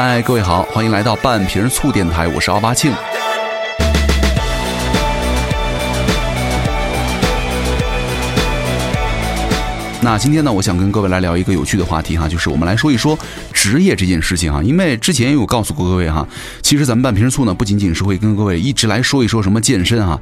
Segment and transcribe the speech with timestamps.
[0.00, 2.92] 嗨，各位好，欢迎来到半瓶醋电台，我是奥巴庆。
[10.00, 13.18] 那今天呢，我想跟各位来聊一个有趣的话题哈，就是我们来说一说
[13.52, 14.62] 职业这件事情哈。
[14.62, 16.24] 因为之前有告诉过各位哈，
[16.62, 20.20] 其实咱们半瓶醋呢，不仅仅是会跟各位一直来说一说什么健身哈，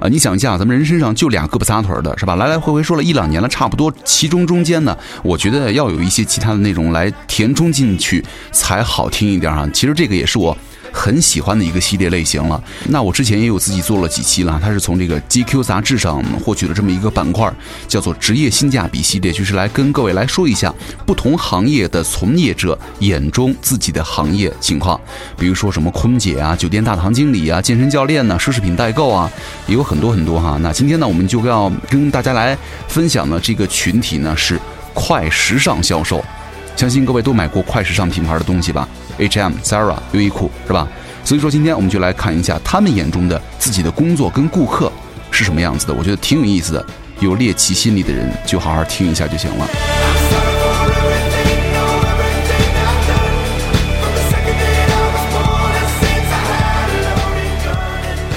[0.00, 2.36] 啊，你想一下，咱们人身上就俩胳膊仨腿的是吧？
[2.36, 9.68] 来来回回说了一两年了，差不多，其中中间呢，我觉得要有一些其他的内容来填充进去才好听一点哈。
[9.72, 10.56] 其实这个也是我。
[10.98, 12.60] 很喜欢的一个系列类型了。
[12.88, 17.50] 那我之前也有自己做了几期了，它是从这个 GQ 杂志上获取了这么一个板块，
[17.86, 20.74] 叫做职业性价比系列，就是来跟各位来说一下
[21.06, 25.00] 不同行业的从业者眼中自己的行业情况。
[25.38, 29.30] 比如说什么空姐啊、酒店大堂经理啊、健身教练呢、奢侈品代购啊，
[29.68, 30.58] 也有很多很多哈。
[30.60, 34.60] 那今天呢，我们就要跟大家来分享的这个群体呢是
[34.92, 36.24] 快时尚销售。
[36.78, 40.86] 相信各位都买过快时尚品牌的东西吧，H&M、Zara、优衣库是吧？
[41.24, 44.92] 所以说今天我们就来看一下他们眼中的自己的工作跟顾客
[45.32, 46.86] 是什么样子的，我觉得挺有意思的。
[47.18, 49.66] 有猎奇心理的人就好好听一下就行了。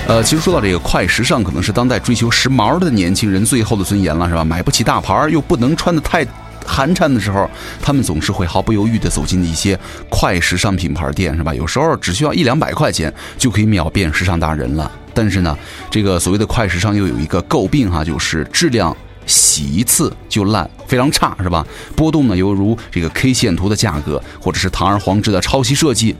[0.07, 4.43] 呃，其实说到这个快时尚，可能是当代追求时髦的年轻人最后的尊严了，是吧？
[4.43, 6.25] 买不起大牌儿又不能穿的太。
[6.71, 7.49] 寒颤的时候，
[7.81, 9.77] 他们总是会毫不犹豫地走进一些
[10.09, 11.53] 快时尚品牌店，是吧？
[11.53, 14.89] 有时候只需要一两百块钱就可以秒变时尚达人了。
[15.13, 15.57] 但是呢，
[15.89, 21.67] 这个所谓的快时尚又有一个诟病哈，就是质量洗一次就烂，非常差，是吧？
[21.93, 26.15] 波动呢犹如这个 K 线图的价格，或者是堂而皇之的抄袭设计。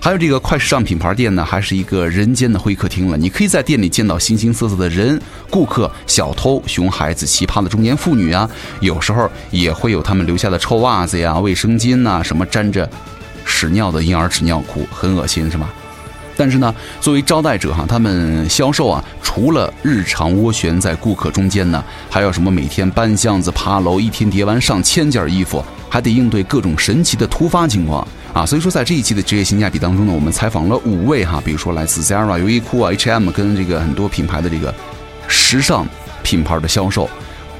[0.00, 3.16] 还有这个快时尚品牌店呢，还是一个人间的会客厅了。
[3.16, 8.48] 你可以在店里见到形形色色的人、顾客、小偷、熊孩子、奇葩的中年妇女啊，
[8.80, 12.88] 有时候也会有他们留下的臭袜子呀、卫生巾呐，什么沾着
[13.44, 15.68] 屎尿的婴儿纸尿裤，很恶心，是吧？
[16.38, 28.06] 但是呢，作为招待者哈，他们销售啊，除了日常涡旋在顾客中间呢，还有什么每天搬箱子、爬楼，一天叠完上千件衣服，还得应对各种神奇的突发情况。
[28.32, 34.72] 啊，所以说在这一期的职业性价比当中呢，我们采访了五位哈，比如说来自 Zara、优衣库啊、H&M 跟这个很多品牌的这个
[35.26, 35.84] 时尚
[36.22, 37.10] 品牌的销售，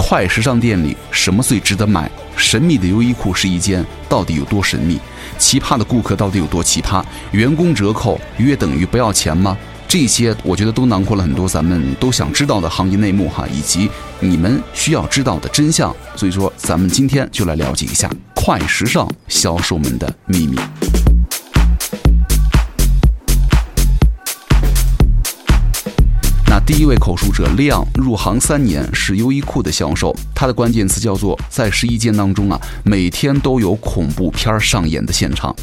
[0.09, 2.11] 快时尚店里什么最值得买？
[2.35, 4.99] 神秘的优衣库试衣间到底有多神秘？
[5.37, 7.05] 奇葩的顾客到底有多奇葩？
[7.33, 9.55] 员工折扣约等于不要钱吗？
[9.87, 15.95] 这些我觉得都囊括了很多咱们都想知道的行业内幕哈，以及你们需要知道的真相。
[16.17, 20.59] 所以说，咱们今天就来了解一下快时尚销售们的秘密。
[26.69, 35.57] 第一位口述者亮入行三年，是优衣库的销售，他的关键词叫做在试衣间当中啊，每天都有恐怖片上演的现场。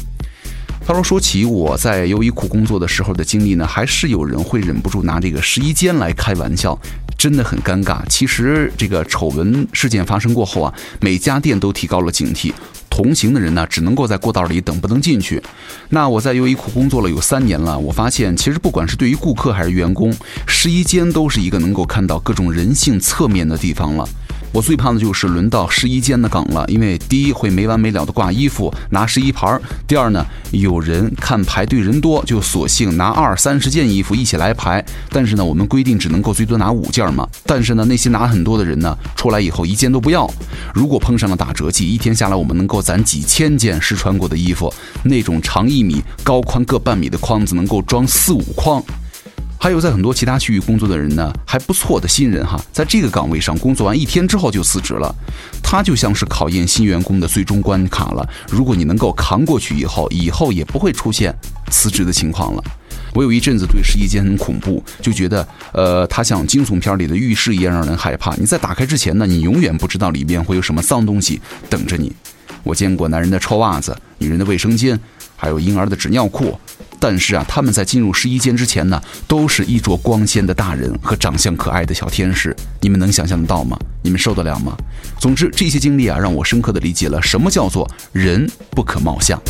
[0.84, 6.76] 他说：“说起我在优衣库工作的时候的经历呢，还是有人会忍不住拿这个试衣间来开玩笑，
[7.16, 8.00] 真的很尴尬。
[8.08, 12.52] 其实这个丑闻事件发生过后啊，每家店都提高了警惕，
[12.96, 15.42] 同行的人呢只能够在过道里等，不能进去。
[15.90, 20.14] 那我在优衣库工作了有三年了，我发现其实不管是对于顾客还是员工，
[20.46, 24.08] 试衣间都是一个能够看到各种人性侧面的地方了。”
[24.56, 34.82] 我最怕的就是轮到试衣间的岗了，因为第一会没完没了的挂衣服、拿试衣牌儿；第二呢，有人看排队人多，就索性拿二三十件衣服一起来排。
[35.10, 37.28] 但是呢，我们规定只能够最多拿五件嘛。
[37.44, 40.26] 但是呢，那些拿很多的人呢，出来以后一件都不要。
[40.72, 44.72] 如果碰上了打折季，一天下来我们能够攒几千件试穿过的衣服，
[45.04, 48.82] 那种长一米、高宽各半米的筐子能够装四五筐。
[49.58, 55.12] 还有在很多其他区域工作的人呢，还不错的新人哈，在这个岗位上工作完一天之后就辞职了，
[55.62, 58.28] 他就像是考验新员工的最终关卡了。
[58.48, 61.34] 如果你能够扛过去以后，以后也不会出现
[61.70, 62.62] 辞职的情况了。
[63.14, 68.34] 我有一阵子对试衣间很恐怖，就觉得呃，它像惊悚片里的浴室一样让人害怕。
[68.36, 71.40] 你在打开之前呢，你永远不知道里面会有什么脏东西
[71.70, 72.12] 等着你。
[72.62, 74.98] 我见过男人的臭袜子，女人的卫生巾，
[75.34, 76.58] 还有婴儿的纸尿裤。
[76.98, 82.54] 但是啊，他们在进入试衣间之前呢，都是衣着光鲜的大人和长相可爱的小天使。
[82.80, 83.78] 你们能想象得到吗？
[84.02, 84.76] 你们受得了吗？
[85.18, 89.40] 总之，这些经历啊，让我深刻的理解了什么叫做人不可貌相。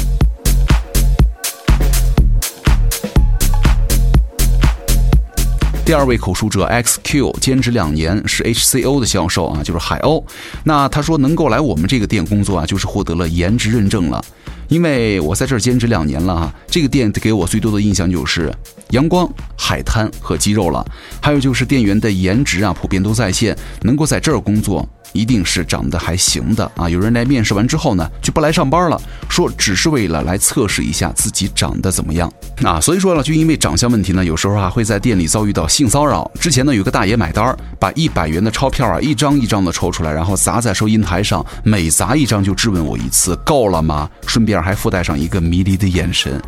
[5.84, 10.24] 第二位口述者 XQ 兼职两年，是 HCO 的销售啊，就是海鸥。
[10.64, 14.24] 那他说能够来我们这个店工作啊，就是获得了颜值认证了。
[14.68, 18.52] 因为我在这儿兼职两年了哈，这个店给我最多的印象就是
[18.90, 20.84] 阳光、海滩和鸡肉了。
[21.20, 26.88] 还有就是店员的颜值啊，普遍都在线，能够在这儿工作一定是长得还行的啊。
[26.88, 32.30] 有人来面试完之后呢，就不来上班了，说只是为了来测试一下自己长得怎么样
[32.62, 32.80] 啊。
[32.80, 36.30] 所以说呢，就因为长相问题呢，有时候啊会在店里遭遇到性骚扰。
[36.38, 44.08] 之前呢，有个大爷买单，把一百元的钞票啊一张一张的抽出来，然后砸在收银台上，每砸一张就质问我一次，够了吗？
[44.26, 46.40] 顺便还附带上一个迷离的眼神。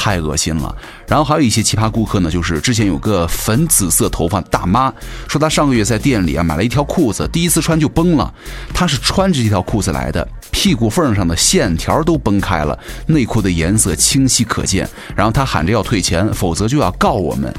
[0.00, 0.72] 太恶心了，
[1.08, 4.94] 然后还有一些奇葩顾客呢，就是之前有个粉紫色头发大妈，
[5.26, 8.32] 说她上个月在店里啊买了一条裤子，第一次穿就崩了，
[8.72, 12.78] 她是穿着这条裤子来的，屁股缝上的线条都崩开了，
[13.08, 17.52] 内裤的颜色清晰可见，然后她喊着要退钱，否则就要告我们。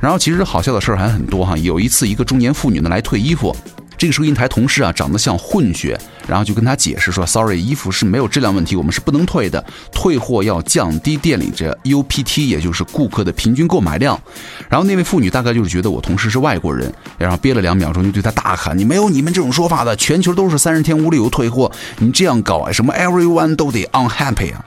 [0.00, 3.56] 然后其实好笑的事儿还很多哈，有一次一个中年妇女呢来退衣服。
[3.98, 5.98] 这个收银台同事啊，长得像混血，
[6.28, 14.18] 然后就跟他解释说：“Sorry，衣服是没有质量问题，我们是不能退的，退货要降低店里这 UPT，也就是顾客的平均购买量。”
[14.70, 24.64] 然后那位妇女大概就是觉得我同事是外国人，然后憋了两秒钟就对他大喊：“你没有你们这种说法的，全球都是三十天无理由退货，你这样搞，什么 everyone 都得 unhappy 啊！”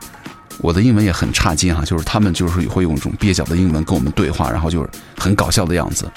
[0.59, 6.11] 我的英文也很差劲哈，就是他们就是会用这种蹩脚的英文跟我们对话，然后就是很搞笑的样子。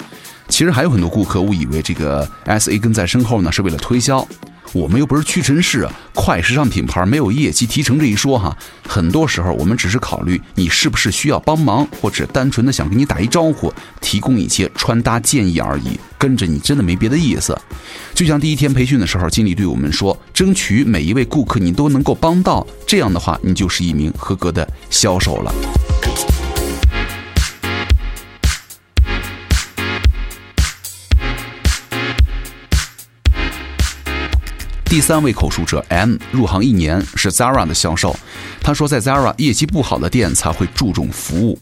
[0.47, 4.25] 其实还有很多顾客误以为这个 S A 跟在身后呢是为了推销，
[4.73, 8.55] 我们又不是屈臣氏，快时尚品牌没有业绩提成这一说哈。
[8.87, 15.99] 很多时候我们只是考虑你是不是需要帮忙，或者单纯的想跟你打一招呼，提供一些穿搭建议而已。
[16.17, 17.55] 跟着你真的没别的意思。
[18.13, 25.53] 就像第一天培训的时候，经理对我们说，争取每一位顾客你都能够帮到，这样的话你就是一名合格的销售了。
[34.95, 38.15] 第三位口述者 M 入行一年，是 Zara 的销售。
[38.61, 41.59] 他说，在 Zara 业绩不好的店才会注重服务。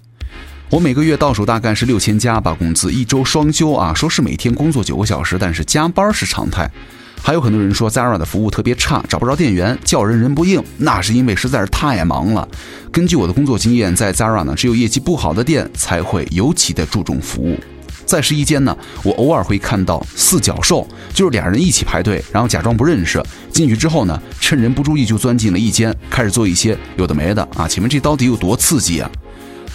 [0.69, 6.69] 我每个月到手大概是六千加吧，工资一周双休啊，说是每天工作九个小时，但是加班是常态。
[7.23, 12.47] 还有很多人说 Zara 的服务特别差，找不着店员，叫人人不应，那是因为实在是太忙了。
[12.91, 17.57] 根据我的工作经验，在 Zara 呢，只有业绩不好的店才会尤其的注重服务。
[18.05, 23.21] 在试衣间呢，我偶尔会看到四脚兽，就是俩人一起排队，然后假装不认识。
[23.51, 27.67] 进去之后呢，趁人不注意就钻进了一间，开始做一些有的没的啊！
[27.67, 29.09] 请问这到底有多刺激啊？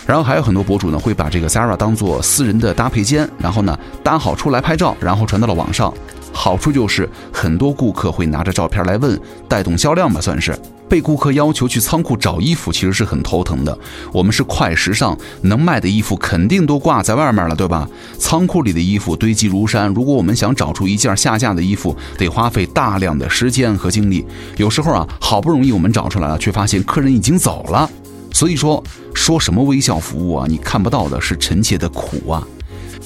[0.06, 5.92] 然后还有很多博主呢，会把这个 Zara 当做私人的搭配间，然后呢搭好出来拍照，然后传到了网上。
[6.32, 10.58] 好处就是很多顾客会拿着照片来问，带动销量吧，算是。
[10.88, 13.78] 被顾客要求去仓库找衣服，其实是很头疼的。
[14.10, 17.86] 我们是快时尚，能卖的衣服肯定都挂在外面了，对吧？
[18.18, 24.24] 仓库里的衣服堆积如山，如果我们想找出一件下架的衣服，得花费大量的时间和精力。
[24.56, 27.90] 有时候啊，好不容易我们找出来了，却发现客人已经走了。
[28.32, 28.82] 所以说，
[29.12, 32.42] 说什么微笑服务啊，你看不到的是臣妾的苦啊。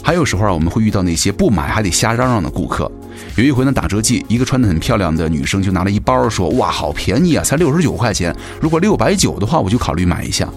[0.03, 2.91] 还有时候啊，我们会遇到那些不买还得瞎嚷嚷的顾客。
[3.37, 8.35] 有一回呢，打折季，一个穿得很漂亮的女生就拿了一包，说：“哇，好便宜啊，才六十九块钱。
[8.61, 10.49] 如果六百九的话，我就考虑买一下。”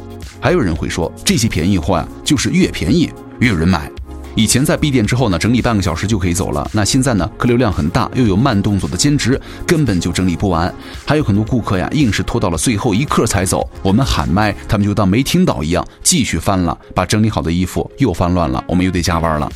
[0.42, 3.90] 还有人会说，这些便宜货啊，就是越便宜越有人买。
[4.36, 6.70] 以前在闭店之后呢，整理半个小时就可以走了。
[6.74, 10.74] 那现在呢，客流量很大，又有慢动作的兼职，根本就整理不完。
[11.06, 13.68] 还有很多顾客呀，硬是拖到了最后一刻才走。
[13.82, 18.62] 我们喊麦，他们就当没听到一样，继续翻了，把整理好的衣服又翻乱了。
[18.68, 19.50] 我们又得加班了。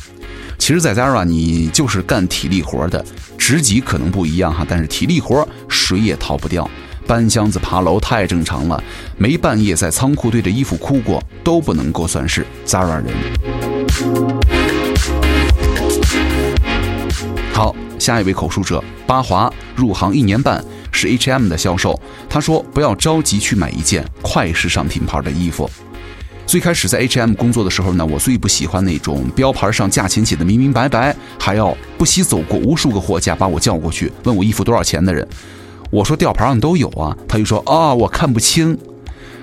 [0.56, 3.04] 其实，在 Zara，你就是干体力活的，
[3.36, 6.68] 职级可能不一样哈，但是体力活谁也逃不掉。
[7.06, 8.82] 搬箱子、爬楼太正常了，
[9.18, 14.59] 没半夜在仓库对着衣服哭过，都不能够算是 Zara 人。
[18.00, 22.00] 下一位口述者巴华入行一年半，是 H&M 的销售。
[22.28, 25.70] 他说：“不要着急去买一件快时尚品牌的衣服。”
[26.46, 35.28] 最开始在 H&M 工作的时候呢，我最不喜欢那种标牌上价钱写的明明白白，还要不惜走过无数个货架把我叫过去问我衣服多少钱的人。
[35.90, 38.76] 我说吊牌上都有啊，他就说啊我看不清。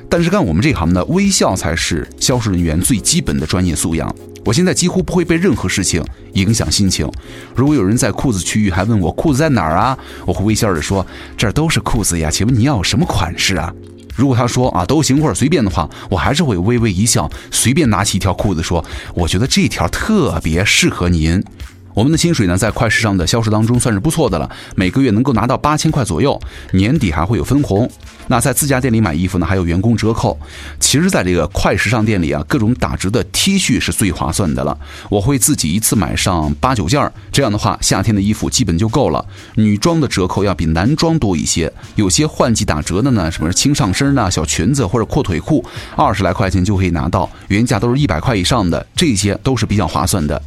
[0.10, 4.14] 但是干我们这行的，微笑才是销售人员最基本的专业素养。
[4.48, 6.02] 我现在几乎不会被任何事情
[6.36, 7.06] 影响心情。
[7.54, 13.74] 如果有人在裤子区域还问我裤子在哪儿啊，我会微笑着说：“这儿都是裤子呀，请问你要什么款式啊？”
[14.16, 21.44] 如果他说啊都行或者随便的话，我还是会微微一笑，随便拿起一条裤子说：“我觉得这条特别适合您。”
[21.98, 26.40] 我们的薪水呢，在快时尚的销售当中算是不错的了，每个月能够拿到八千块左右，
[26.74, 27.90] 年底还会有分红。
[28.28, 30.40] 那在自家店里买衣服呢，还有员工折扣。
[30.80, 34.78] 其实，在这个快时尚店里啊，各种打折的 T 恤是最划算的了。
[35.10, 39.26] 我会自己一次买上八九件儿，这样的话，夏天的衣服基本就够了。
[39.56, 50.40] 女装的折扣要比男装多一些，有些换季打折的呢，什么轻上身呢、小裙子或者阔腿裤，二十来块钱就可以拿到，原价都是一百块以上的，这些都是比较划算的。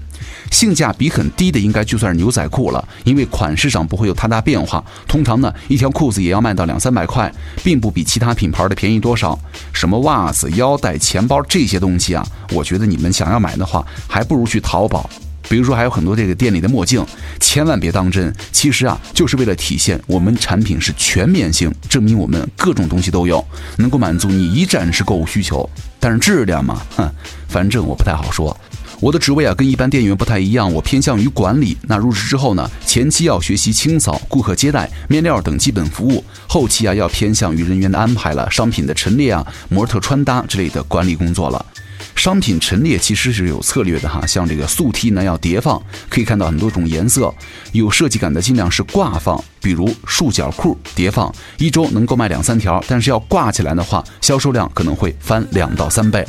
[0.50, 4.84] 性价比很低的应该就算是牛仔裤了，因为款式上不会有太大变化。
[5.06, 9.38] 通常呢，一条裤子也要卖到两三百块，并不比其他品牌的便宜多少。
[9.72, 15.08] 什么袜子、腰带、钱包这些东西啊，我觉得你们想要买的话，还不如去淘宝。
[15.48, 17.04] 比如说，还有很多这个店里的墨镜，
[17.40, 18.32] 千万别当真。
[18.52, 23.44] 其实啊，就是为了体现我们产品是全面性，证明我们各种东西都有，
[23.76, 25.68] 能够满足你一站式购物需求。
[25.98, 27.10] 但是质量嘛，哼，
[27.48, 28.56] 反正我不太好说。
[29.00, 31.74] 我的职位啊，跟一般店员不太一样，我偏向于管理。
[31.82, 41.64] 那入职之后呢，前期要学习清扫、顾客接待、面料等基本服务，后期啊要偏向于人员的安排了，商品的陈列啊、模特穿搭之类的管理工作了。
[42.14, 47.34] 商品陈列其实是有策略的哈，像这个素 T 呢要叠放，可以看到很多种颜色，
[47.72, 56.26] 有设计感的尽量是挂放，比如束脚裤叠放，一周能够卖两三条，但是要挂起来的话，销售量可能会翻两到三倍。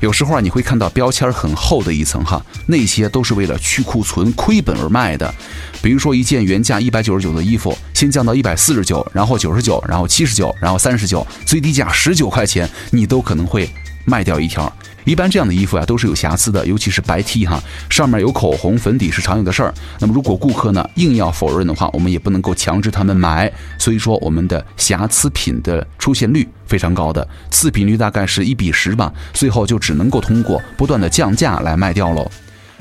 [0.00, 5.34] 有时候啊，你会看到标签很厚的一层哈，那些都是为了去库存、亏本而卖的。
[5.82, 13.68] 比如说一件原价一百九十九的衣服，先降到一百四十九，然后九十九，然后七十九，然后三十九，最低价十九块钱，你都可能会
[14.08, 14.72] 卖掉一条。
[15.04, 19.72] 一般这样的衣服啊都是有瑕疵的，尤其是白 T 哈，上面有口红、粉底是常有的事儿。
[20.00, 23.50] 那么如果顾客呢硬要否认的话，我们也不能够强制他们买。
[23.78, 29.10] 所以说我们的瑕疵品的出现率非常高的，次品率大概是一比十吧。
[29.32, 32.30] 最后就只能够通过不断的降价来卖掉喽。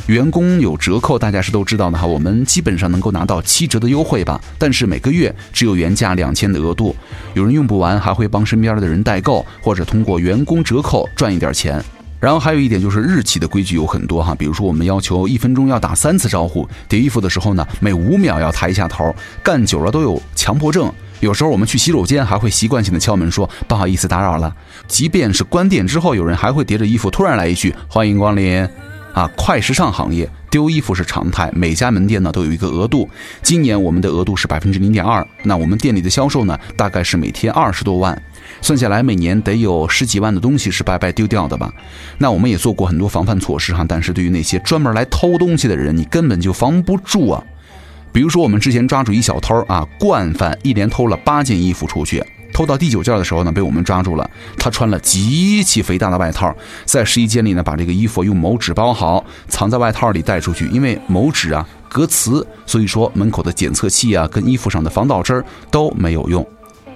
[0.06, 4.40] 员工有折扣，大家是都知道的哈，我们基本上能够拿到七折的优惠吧。
[4.58, 6.96] 但是每个月只有原价两千的额度，
[7.34, 11.84] 有人用不完还会帮身边的人代购，或者通过员工折扣赚一点钱。
[12.20, 19.14] 然后还有一点就是日期的规矩有很多哈，比如说我们要求一分钟要打三次招呼，叠衣服的时候呢，每五秒要抬一下头，
[19.44, 20.92] 干久了都有强迫症。
[21.20, 24.56] 有时候我们去洗手间还会习惯性的敲门说不好意思打扰了，
[24.88, 28.68] 即便是关店之后，有人还会叠着衣服突然来一句欢迎光临。
[29.18, 33.10] 啊，快时尚行业丢衣服是常态，每家门店呢都有一个额度。
[33.42, 38.22] 今年我们的额度是百分之零点二，那我们店里的销售呢大概是每天二十多万，
[38.62, 41.74] 算下来每年得有十几万的东西是白白丢掉的吧？
[42.20, 47.44] 那我们也做过很多防范措施哈，但是对于那些专门来偷东西的人，你根本就防不住啊。
[48.14, 52.24] 比如说我们之前抓住一小偷啊，惯犯，一连偷了八件衣服出去。
[52.54, 54.30] 偷到第九件的时候呢，被我们抓住了。
[54.58, 60.68] 他穿了极其肥大的外套，在试衣间里呢，把这个衣服用某纸包好，藏在外套里带出去。
[60.68, 66.46] 因为某纸啊隔磁，所以说门口的检测器啊跟衣服上的防盗针都没有用。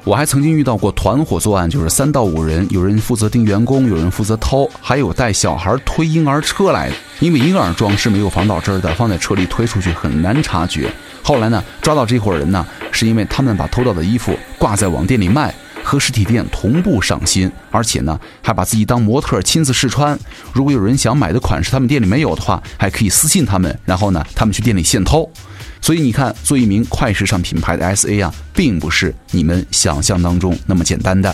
[0.03, 6.95] 我还曾经遇到过团伙作案，就是三到五人，有人负责盯员工，有人负责偷，还有带小孩推婴儿车来的。
[7.19, 10.91] 因为婴儿装是没有防盗针的，放在车里推出去很难察觉。
[11.31, 20.19] 后来呢，抓到这伙人呢，是因为他们把偷到的衣服挂在网店里卖，和实体店同步上新，而且呢，还把自己当模特亲自试穿。
[20.51, 25.31] 如果有人想买的款式他们店里没有的话，还可以私信他们，然后呢，他们去店里现偷。
[25.79, 31.33] 所以你看，做一名快时尚品牌的 SA 啊，并不是你们想象当中那么简单的。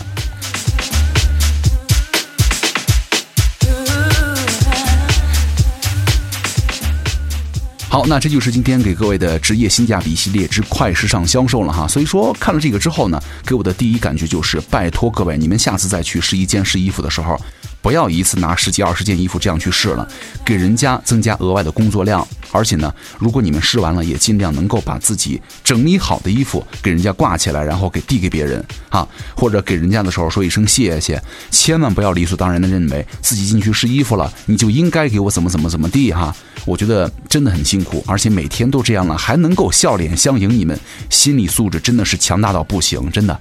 [7.90, 11.88] 好，那这就是今天给各位的职业性价比系列之快时尚销售了哈。
[11.88, 17.40] 所以说看了这个之后呢，给我的第一感觉就是，拜托各位，你们下次再去试衣间试衣服的时候。
[17.80, 20.06] 不要一次拿十几二十件衣服这样去试了，
[20.44, 22.26] 给人家增加额外的工作量。
[22.50, 29.06] 而且呢，如果你们试完了，也尽量能够把自己整理好的衣服给人家挂起来，然后给递给别人啊，
[29.36, 31.22] 或者给人家的时候说一声谢谢。
[31.50, 36.34] 千万不要理所当然的认为自己进去试衣服了，你就应该给我怎么怎么怎么地哈。
[36.64, 40.78] 我觉得真的很辛苦，而且每天都这样了，还能够笑脸相迎，你们
[41.10, 43.38] 心理素质真的是强大到不行，真的。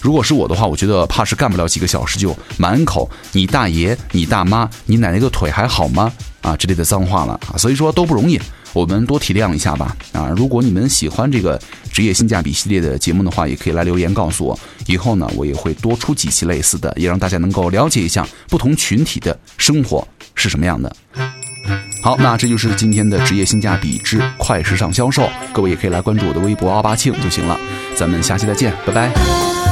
[0.00, 8.40] 如果是我的话，我觉得怕是干不了几个小时就满口“你大爷、你大妈、你奶奶个腿还好吗？”啊之类的脏话了啊，所以说都不容易，
[8.72, 10.32] 我们多体谅一下吧啊！
[10.36, 11.60] 如果你们喜欢这个
[11.92, 20.96] 职业性价比系列的节目的话，也可以来留言告诉我，以后呢我也会多出几期类似的，也让大家能够了解一下不同群体的生活是什么样的。
[22.04, 27.58] 好，那这就是今天的职业性价比之快时尚销售，各位也可以来关注我的微博奥巴庆就行了，
[27.96, 29.67] 咱们下期再见，拜拜。